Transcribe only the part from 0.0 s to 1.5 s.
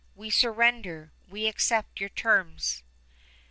We surrender! We